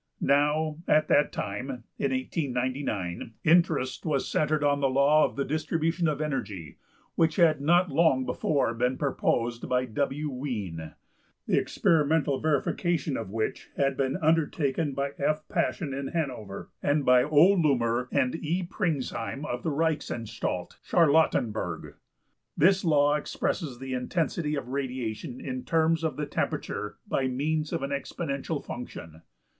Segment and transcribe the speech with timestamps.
[0.19, 1.69] Now, at that time,
[1.99, 6.79] in 1899, interest was centred on the law of the distribution of energy,
[7.13, 10.95] which had not long before been proposed by W.~Wien(6),
[11.45, 18.07] the experimental verification of which had been undertaken by F.~Paschen in Hanover and by O.~Lummer
[18.11, 21.93] and E.~Pringsheim of the Reichsanstalt, Charlottenburg.
[22.57, 27.83] This law expresses the intensity of radiation in terms of the temperature by means of
[27.83, 29.21] an exponential function.